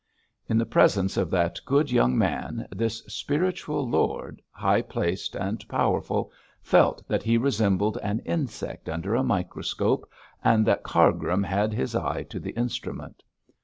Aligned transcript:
In 0.49 0.57
the 0.57 0.65
presence 0.65 1.15
of 1.15 1.29
that 1.29 1.59
good 1.63 1.91
young 1.91 2.17
man, 2.17 2.67
this 2.71 3.03
spiritual 3.05 3.87
lord, 3.87 4.41
high 4.49 4.81
placed 4.81 5.35
and 5.35 5.63
powerful, 5.67 6.31
felt 6.63 7.07
that 7.07 7.21
he 7.21 7.37
resembled 7.37 7.99
an 8.01 8.17
insect 8.25 8.89
under 8.89 9.13
a 9.13 9.21
microscope, 9.23 10.09
and 10.43 10.65
that 10.65 10.81
Cargrim 10.81 11.43
had 11.43 11.71
his 11.71 11.93
eye 11.95 12.23
to 12.31 12.39
the 12.39 12.53
instrument. 12.57 13.21